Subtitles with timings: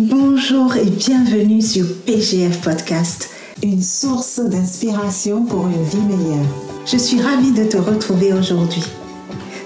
[0.00, 3.30] Bonjour et bienvenue sur PGF Podcast,
[3.64, 6.46] une source d'inspiration pour une vie meilleure.
[6.86, 8.84] Je suis ravie de te retrouver aujourd'hui.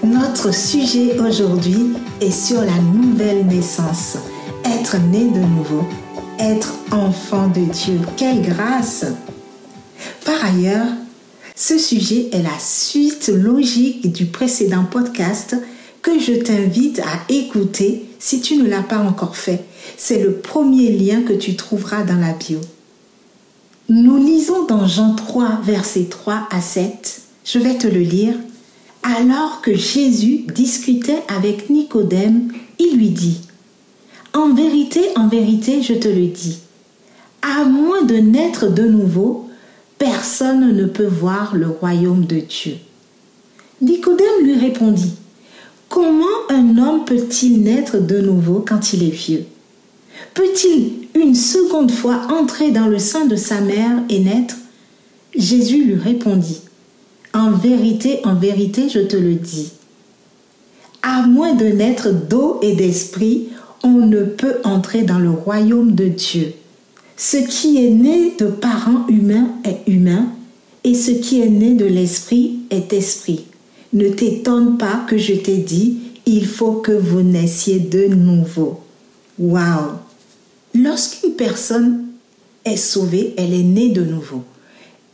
[0.03, 4.17] Notre sujet aujourd'hui est sur la nouvelle naissance,
[4.65, 5.85] être né de nouveau,
[6.39, 7.99] être enfant de Dieu.
[8.17, 9.05] Quelle grâce
[10.25, 10.87] Par ailleurs,
[11.55, 15.55] ce sujet est la suite logique du précédent podcast
[16.03, 19.63] que je t'invite à écouter si tu ne l'as pas encore fait.
[19.97, 22.59] C'est le premier lien que tu trouveras dans la bio.
[23.89, 27.21] Nous lisons dans Jean 3, versets 3 à 7.
[27.45, 28.35] Je vais te le lire.
[29.01, 33.41] Alors que Jésus discutait avec Nicodème, il lui dit,
[34.33, 36.59] En vérité, en vérité, je te le dis,
[37.41, 39.49] à moins de naître de nouveau,
[39.97, 42.75] personne ne peut voir le royaume de Dieu.
[43.81, 45.13] Nicodème lui répondit,
[46.03, 49.45] Comment un homme peut-il naître de nouveau quand il est vieux?
[50.33, 54.57] Peut-il une seconde fois entrer dans le sein de sa mère et naître?
[55.33, 56.59] Jésus lui répondit,
[57.33, 59.71] En vérité, en vérité, je te le dis.
[61.03, 63.47] À moins de naître d'eau et d'esprit,
[63.81, 66.51] on ne peut entrer dans le royaume de Dieu.
[67.15, 70.25] Ce qui est né de parents humains est humain,
[70.83, 73.45] et ce qui est né de l'esprit est esprit.
[73.93, 78.81] Ne t'étonne pas que je t'ai dit, il faut que vous naissiez de nouveau.
[79.37, 79.91] Waouh
[80.73, 82.07] Lorsqu'une personne
[82.65, 84.43] est sauvée, elle est née de nouveau.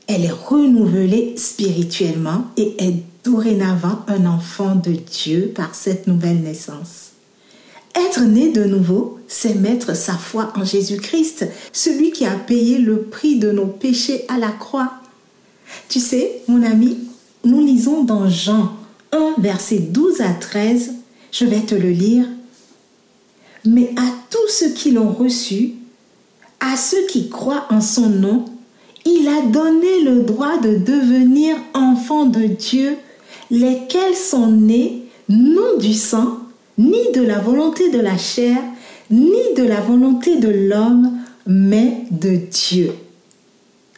[0.08, 7.10] Elle est renouvelée spirituellement et est dorénavant un enfant de Dieu par cette nouvelle naissance.
[7.96, 13.02] Être né de nouveau, c'est mettre sa foi en Jésus-Christ, celui qui a payé le
[13.02, 14.94] prix de nos péchés à la croix.
[15.90, 16.98] Tu sais, mon ami,
[17.44, 18.74] nous lisons dans Jean
[19.12, 20.94] 1, verset 12 à 13,
[21.32, 22.26] je vais te le lire.
[23.66, 25.74] Mais à tous ceux qui l'ont reçu,
[26.60, 28.46] à ceux qui croient en son nom,
[29.06, 32.98] il a donné le droit de devenir enfants de Dieu,
[33.50, 36.40] lesquels sont nés non du sang,
[36.78, 38.58] ni de la volonté de la chair,
[39.12, 42.94] ni de la volonté de l'homme, mais de Dieu.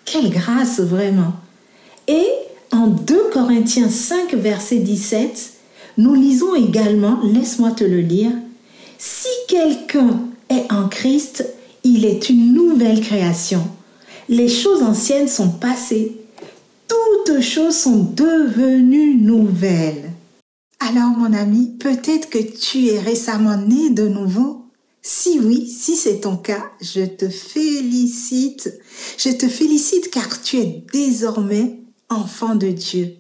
[0.05, 1.33] Quelle grâce vraiment.
[2.07, 2.27] Et
[2.71, 5.53] en 2 Corinthiens 5, verset 17,
[5.97, 8.31] nous lisons également, laisse-moi te le lire,
[8.97, 11.45] Si quelqu'un est en Christ,
[11.83, 13.67] il est une nouvelle création.
[14.29, 16.17] Les choses anciennes sont passées.
[16.87, 20.11] Toutes choses sont devenues nouvelles.
[20.79, 24.65] Alors mon ami, peut-être que tu es récemment né de nouveau.
[25.01, 28.71] Si oui, si c'est ton cas, je te félicite.
[29.17, 31.80] Je te félicite car tu es désormais
[32.11, 33.15] enfant de Dieu.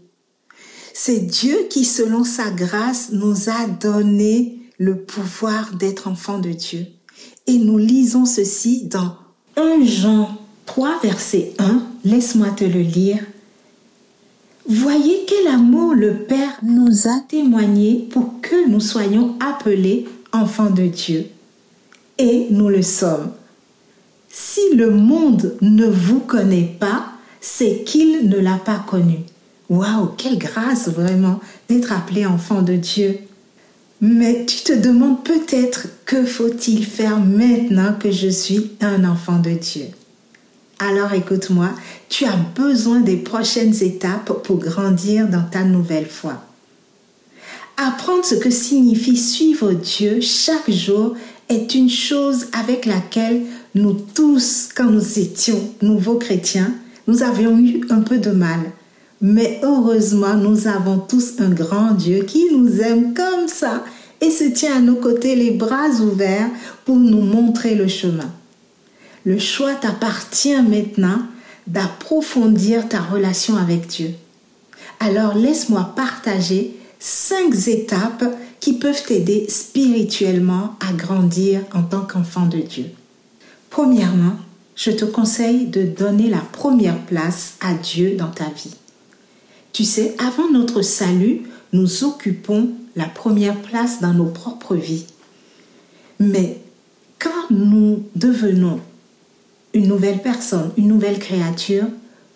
[0.93, 6.85] C'est Dieu qui, selon sa grâce, nous a donné le pouvoir d'être enfant de Dieu.
[7.47, 9.15] Et nous lisons ceci dans
[9.55, 11.81] 1 Jean 3, verset 1.
[12.03, 13.23] Laisse-moi te le lire.
[14.67, 20.87] Voyez quel amour le Père nous a témoigné pour que nous soyons appelés enfants de
[20.87, 21.25] Dieu.
[22.17, 23.31] Et nous le sommes.
[24.29, 27.10] Si le monde ne vous connaît pas,
[27.41, 29.19] c'est qu'il ne l'a pas connu.
[29.69, 33.17] Waouh, quelle grâce vraiment d'être appelé enfant de Dieu.
[33.99, 39.51] Mais tu te demandes peut-être que faut-il faire maintenant que je suis un enfant de
[39.51, 39.85] Dieu.
[40.79, 41.69] Alors écoute-moi,
[42.09, 46.43] tu as besoin des prochaines étapes pour grandir dans ta nouvelle foi.
[47.77, 51.15] Apprendre ce que signifie suivre Dieu chaque jour
[51.49, 53.43] est une chose avec laquelle
[53.75, 56.73] nous tous, quand nous étions nouveaux chrétiens,
[57.07, 58.59] nous avions eu un peu de mal.
[59.21, 63.83] Mais heureusement, nous avons tous un grand Dieu qui nous aime comme ça
[64.19, 66.49] et se tient à nos côtés les bras ouverts
[66.85, 68.31] pour nous montrer le chemin.
[69.25, 71.19] Le choix t'appartient maintenant
[71.67, 74.11] d'approfondir ta relation avec Dieu.
[74.99, 78.25] Alors laisse-moi partager cinq étapes
[78.59, 82.85] qui peuvent t'aider spirituellement à grandir en tant qu'enfant de Dieu.
[83.69, 84.35] Premièrement,
[84.81, 88.73] je te conseille de donner la première place à Dieu dans ta vie.
[89.73, 95.05] Tu sais, avant notre salut, nous occupons la première place dans nos propres vies.
[96.19, 96.57] Mais
[97.19, 98.79] quand nous devenons
[99.75, 101.85] une nouvelle personne, une nouvelle créature,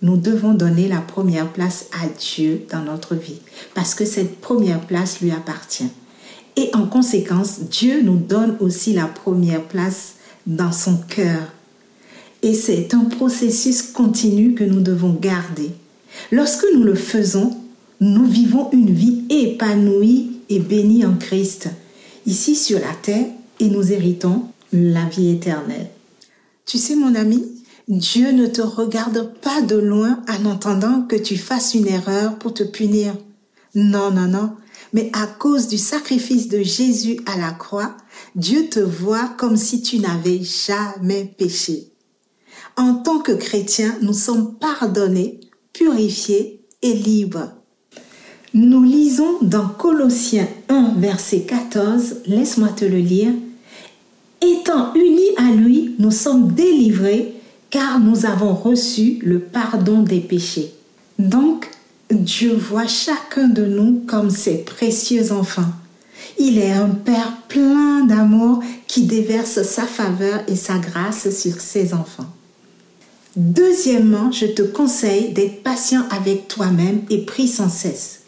[0.04, 3.42] nous devons donner la première place à Dieu dans notre vie,
[3.74, 5.90] parce que cette première place lui appartient.
[6.58, 10.14] Et en conséquence, Dieu nous donne aussi la première place
[10.46, 11.42] dans son cœur,
[12.46, 15.72] et c'est un processus continu que nous devons garder.
[16.32, 17.58] Lorsque nous le faisons,
[18.00, 21.70] nous vivons une vie épanouie et bénie en Christ,
[22.28, 23.26] ici sur la terre,
[23.60, 25.90] et nous héritons la vie éternelle.
[26.68, 27.44] Tu sais mon ami,
[27.88, 32.54] Dieu ne te regarde pas de loin en entendant que tu fasses une erreur pour
[32.54, 33.16] te punir.
[33.74, 34.52] Non, non, non.
[34.94, 37.98] Mais à cause du sacrifice de Jésus à la croix,
[38.36, 41.95] Dieu te voit comme si tu n'avais jamais péché.
[42.78, 45.40] En tant que chrétiens, nous sommes pardonnés,
[45.72, 47.52] purifiés et libres.
[48.54, 53.32] Nous lisons dans Colossiens 1, verset 14, laisse-moi te le lire.
[54.42, 57.34] Étant unis à lui, nous sommes délivrés
[57.70, 60.74] car nous avons reçu le pardon des péchés.
[61.18, 61.70] Donc,
[62.12, 65.72] Dieu voit chacun de nous comme ses précieux enfants.
[66.38, 71.94] Il est un Père plein d'amour qui déverse sa faveur et sa grâce sur ses
[71.94, 72.35] enfants.
[73.36, 78.22] Deuxièmement, je te conseille d'être patient avec toi-même et prie sans cesse.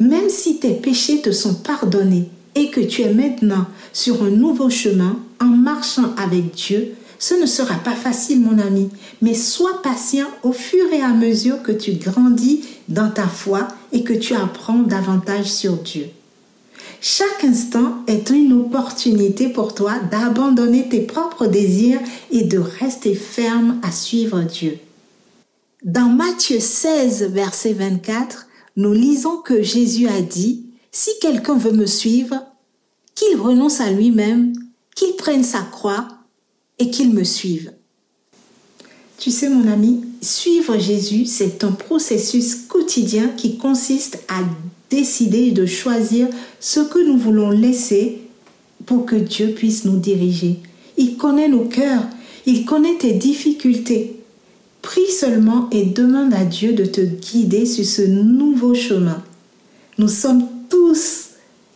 [0.00, 4.68] Même si tes péchés te sont pardonnés et que tu es maintenant sur un nouveau
[4.68, 8.88] chemin en marchant avec Dieu, ce ne sera pas facile, mon ami,
[9.22, 14.02] mais sois patient au fur et à mesure que tu grandis dans ta foi et
[14.02, 16.06] que tu apprends davantage sur Dieu.
[17.00, 22.00] Chaque instant est une opportunité pour toi d'abandonner tes propres désirs
[22.30, 24.78] et de rester ferme à suivre Dieu.
[25.82, 31.86] Dans Matthieu 16, verset 24, nous lisons que Jésus a dit, Si quelqu'un veut me
[31.86, 32.36] suivre,
[33.14, 34.52] qu'il renonce à lui-même,
[34.94, 36.06] qu'il prenne sa croix
[36.78, 37.72] et qu'il me suive.
[39.16, 44.42] Tu sais mon ami, suivre Jésus, c'est un processus quotidien qui consiste à
[44.90, 46.28] décider de choisir
[46.58, 48.20] ce que nous voulons laisser
[48.86, 50.58] pour que Dieu puisse nous diriger.
[50.96, 52.04] Il connaît nos cœurs,
[52.46, 54.16] il connaît tes difficultés.
[54.82, 59.22] Prie seulement et demande à Dieu de te guider sur ce nouveau chemin.
[59.98, 61.30] Nous sommes tous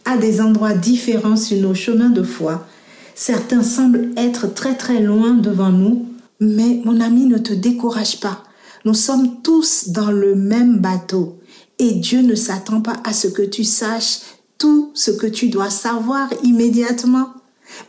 [0.04, 2.66] à des endroits différents sur nos chemins de foi.
[3.14, 6.06] Certains semblent être très très loin devant nous,
[6.40, 8.42] mais mon ami, ne te décourage pas.
[8.84, 11.38] Nous sommes tous dans le même bateau
[11.78, 14.20] et Dieu ne s'attend pas à ce que tu saches
[14.58, 17.28] tout ce que tu dois savoir immédiatement.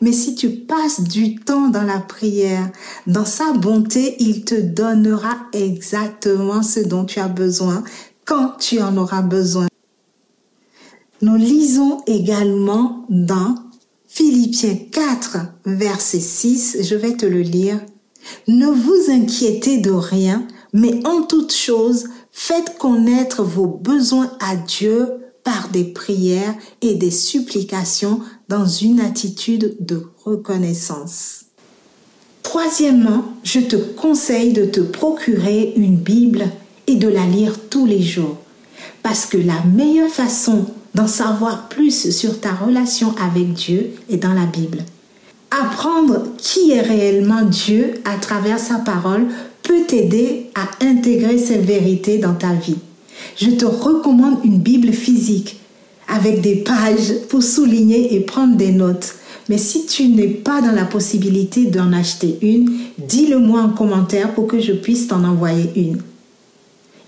[0.02, 2.72] Mais si tu passes du temps dans la prière,
[3.08, 7.84] dans sa bonté, il te donnera exactement ce dont tu as besoin
[8.26, 9.68] quand tu en auras besoin.
[11.22, 13.56] Nous lisons également dans
[14.08, 17.80] Philippiens 4, verset 6, je vais te le lire.
[18.48, 22.06] Ne vous inquiétez de rien, mais en toute chose,
[22.38, 25.08] faites connaître vos besoins à Dieu
[25.46, 31.46] par des prières et des supplications dans une attitude de reconnaissance.
[32.44, 36.50] Troisièmement, je te conseille de te procurer une Bible
[36.88, 38.38] et de la lire tous les jours.
[39.02, 44.34] Parce que la meilleure façon d'en savoir plus sur ta relation avec Dieu est dans
[44.34, 44.80] la Bible.
[45.52, 49.28] Apprendre qui est réellement Dieu à travers sa parole
[49.66, 52.78] peut t'aider à intégrer ces vérités dans ta vie.
[53.36, 55.60] Je te recommande une Bible physique
[56.08, 59.16] avec des pages pour souligner et prendre des notes.
[59.50, 64.34] Mais si tu n'es pas dans la possibilité d'en acheter une, dis-le moi en commentaire
[64.34, 66.02] pour que je puisse t'en envoyer une.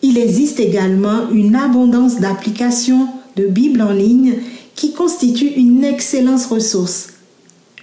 [0.01, 4.35] Il existe également une abondance d'applications de Bible en ligne
[4.75, 7.09] qui constituent une excellente ressource.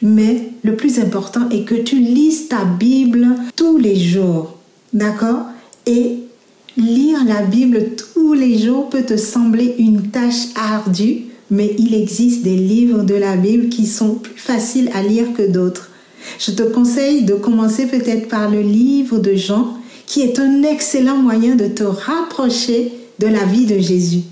[0.02, 4.58] Mais le plus important est que tu lises ta Bible tous les jours.
[4.94, 5.46] D'accord?
[5.86, 6.20] Et
[6.76, 12.42] lire la Bible tous les jours peut te sembler une tâche ardue, mais il existe
[12.42, 15.90] des livres de la Bible qui sont plus faciles à lire que d'autres.
[16.38, 21.16] Je te conseille de commencer peut-être par le livre de Jean, qui est un excellent
[21.16, 24.22] moyen de te rapprocher de la vie de Jésus.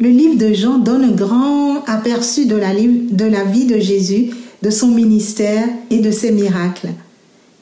[0.00, 4.30] Le livre de Jean donne un grand aperçu de la, vie de Jésus,
[4.62, 6.90] de son ministère et de ses miracles.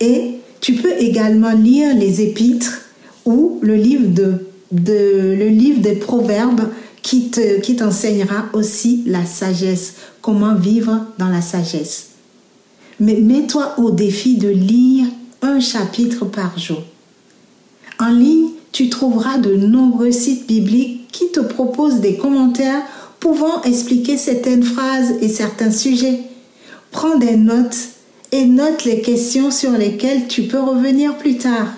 [0.00, 2.82] Et tu peux également lire les épîtres
[3.24, 6.68] ou le livre, de, le livre des proverbes
[7.02, 12.08] qui t'enseignera qui aussi la sagesse, comment vivre dans la sagesse.
[12.98, 15.06] Mais mets-toi au défi de lire
[15.42, 16.82] un chapitre par jour.
[17.98, 22.82] En ligne, tu trouveras de nombreux sites bibliques qui te proposent des commentaires
[23.20, 26.20] pouvant expliquer certaines phrases et certains sujets.
[26.90, 27.76] Prends des notes
[28.36, 31.68] et note les questions sur lesquelles tu peux revenir plus tard.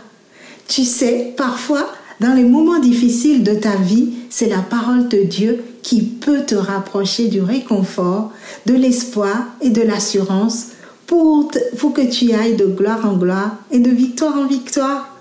[0.66, 1.88] Tu sais, parfois,
[2.18, 6.56] dans les moments difficiles de ta vie, c'est la parole de Dieu qui peut te
[6.56, 8.32] rapprocher du réconfort,
[8.66, 10.70] de l'espoir et de l'assurance
[11.06, 15.16] pour, que tu ailles de gloire en gloire et de victoire en victoire.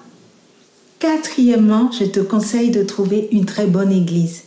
[0.98, 4.42] Quatrièmement, je te conseille de trouver une très bonne église.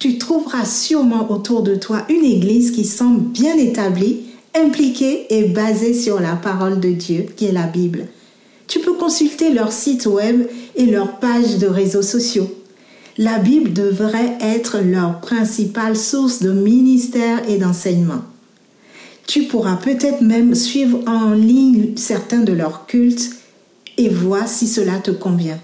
[0.00, 5.94] Tu trouveras sûrement autour de toi une église qui semble bien établie impliquée et basée
[5.94, 8.06] sur la parole de Dieu, qui est la Bible.
[8.66, 12.50] Tu peux consulter leur site web et leur page de réseaux sociaux.
[13.18, 18.22] La Bible devrait être leur principale source de ministère et d'enseignement.
[19.26, 23.30] Tu pourras peut-être même suivre en ligne certains de leurs cultes
[23.98, 25.60] et voir si cela te convient.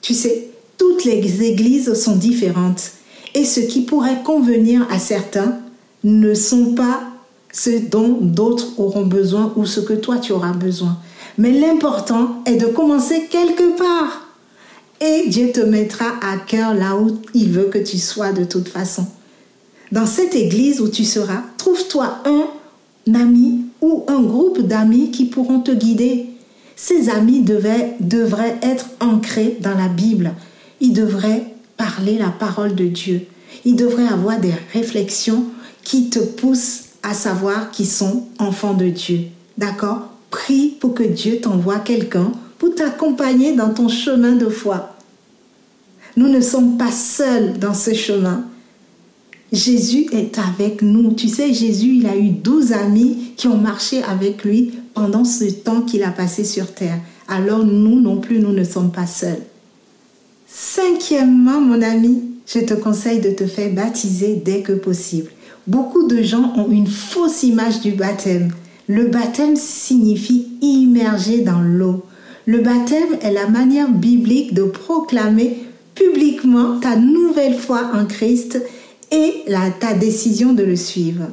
[0.00, 0.48] Tu sais,
[0.78, 2.92] toutes les églises sont différentes
[3.34, 5.58] et ce qui pourrait convenir à certains
[6.02, 7.09] ne sont pas
[7.52, 10.98] ce dont d'autres auront besoin ou ce que toi tu auras besoin.
[11.38, 14.28] Mais l'important est de commencer quelque part.
[15.00, 18.68] Et Dieu te mettra à cœur là où il veut que tu sois de toute
[18.68, 19.06] façon.
[19.92, 25.60] Dans cette église où tu seras, trouve-toi un ami ou un groupe d'amis qui pourront
[25.60, 26.26] te guider.
[26.76, 30.32] Ces amis devaient, devraient être ancrés dans la Bible.
[30.80, 33.22] Ils devraient parler la parole de Dieu.
[33.64, 35.46] Ils devraient avoir des réflexions
[35.82, 39.20] qui te poussent à savoir qu'ils sont enfants de Dieu.
[39.58, 40.08] D'accord?
[40.30, 44.94] Prie pour que Dieu t'envoie quelqu'un pour t'accompagner dans ton chemin de foi.
[46.16, 48.44] Nous ne sommes pas seuls dans ce chemin.
[49.52, 51.12] Jésus est avec nous.
[51.12, 55.44] Tu sais, Jésus, il a eu douze amis qui ont marché avec lui pendant ce
[55.44, 57.00] temps qu'il a passé sur terre.
[57.26, 59.42] Alors nous non plus, nous ne sommes pas seuls.
[60.46, 65.30] Cinquièmement, mon ami, je te conseille de te faire baptiser dès que possible.
[65.66, 68.50] Beaucoup de gens ont une fausse image du baptême.
[68.88, 72.04] Le baptême signifie immerger dans l'eau.
[72.46, 75.58] Le baptême est la manière biblique de proclamer
[75.94, 78.60] publiquement ta nouvelle foi en Christ
[79.12, 81.26] et la, ta décision de le suivre.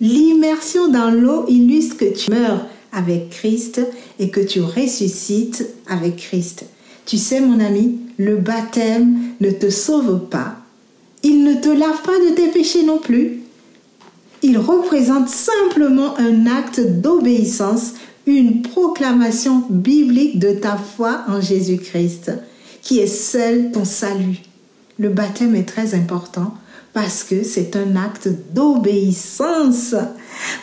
[0.00, 3.80] L'immersion dans l'eau illustre que tu meurs avec Christ
[4.18, 6.64] et que tu ressuscites avec Christ.
[7.04, 10.56] Tu sais, mon ami, le baptême ne te sauve pas.
[11.22, 13.40] Il ne te lave pas de tes péchés non plus.
[14.42, 17.94] Il représente simplement un acte d'obéissance,
[18.26, 22.32] une proclamation biblique de ta foi en Jésus-Christ,
[22.82, 24.40] qui est seul ton salut.
[24.98, 26.54] Le baptême est très important
[26.92, 29.94] parce que c'est un acte d'obéissance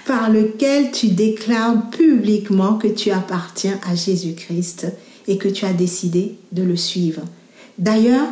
[0.06, 4.88] par lequel tu déclares publiquement que tu appartiens à Jésus-Christ
[5.28, 7.22] et que tu as décidé de le suivre.
[7.78, 8.28] D'ailleurs,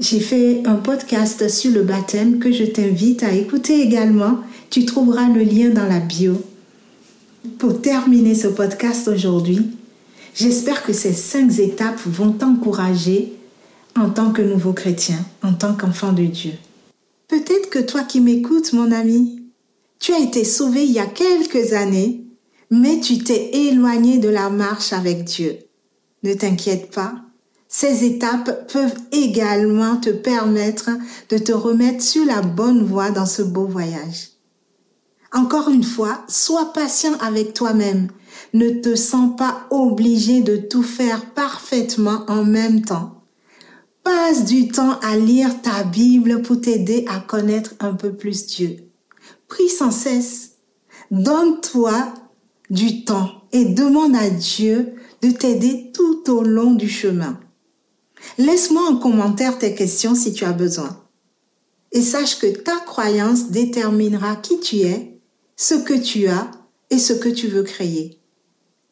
[0.00, 4.38] j'ai fait un podcast sur le baptême que je t'invite à écouter également.
[4.70, 6.40] Tu trouveras le lien dans la bio.
[7.58, 9.66] Pour terminer ce podcast aujourd'hui,
[10.34, 13.32] j'espère que ces cinq étapes vont t'encourager
[13.96, 16.52] en tant que nouveau chrétien, en tant qu'enfant de Dieu.
[17.26, 19.42] Peut-être que toi qui m'écoutes, mon ami,
[19.98, 22.24] tu as été sauvé il y a quelques années,
[22.70, 25.58] mais tu t'es éloigné de la marche avec Dieu.
[26.22, 27.14] Ne t'inquiète pas,
[27.68, 30.90] ces étapes peuvent également te permettre
[31.28, 34.30] de te remettre sur la bonne voie dans ce beau voyage.
[35.34, 38.08] Encore une fois, sois patient avec toi-même.
[38.54, 43.22] Ne te sens pas obligé de tout faire parfaitement en même temps.
[44.02, 48.76] Passe du temps à lire ta Bible pour t'aider à connaître un peu plus Dieu.
[49.48, 50.52] Prie sans cesse.
[51.10, 52.14] Donne-toi
[52.70, 57.38] du temps et demande à Dieu de t'aider tout au long du chemin.
[58.38, 61.04] Laisse-moi en commentaire tes questions si tu as besoin.
[61.90, 65.18] Et sache que ta croyance déterminera qui tu es,
[65.56, 66.50] ce que tu as
[66.90, 68.18] et ce que tu veux créer.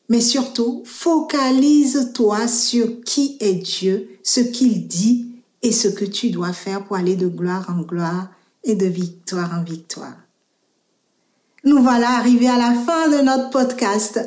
[0.08, 5.26] Mais surtout, focalise-toi sur qui est Dieu, ce qu'il dit
[5.62, 8.28] et ce que tu dois faire pour aller de gloire en gloire
[8.64, 10.16] et de victoire en victoire.
[11.64, 14.20] Nous voilà arrivés à la fin de notre podcast.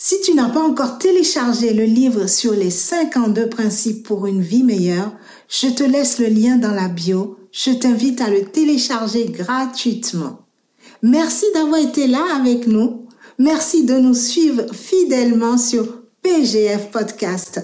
[0.00, 4.62] Si tu n'as pas encore téléchargé le livre sur les 52 principes pour une vie
[4.62, 5.10] meilleure,
[5.48, 7.36] je te laisse le lien dans la bio.
[7.50, 10.38] Je t'invite à le télécharger gratuitement.
[11.02, 13.06] Merci d'avoir été là avec nous.
[13.40, 17.60] Merci de nous suivre fidèlement sur PGF Podcast.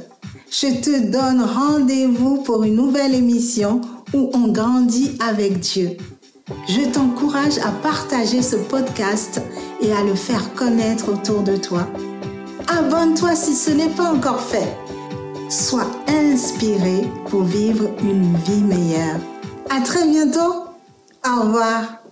[0.50, 3.80] Je te donne rendez-vous pour une nouvelle émission
[4.12, 5.90] où on grandit avec Dieu.
[6.68, 9.40] Je t'encourage à partager ce podcast
[9.80, 11.88] et à le faire connaître autour de toi.
[12.68, 14.76] Abonne-toi si ce n'est pas encore fait.
[15.48, 19.20] Sois inspiré pour vivre une vie meilleure.
[19.70, 20.64] À très bientôt.
[21.26, 22.03] Au revoir.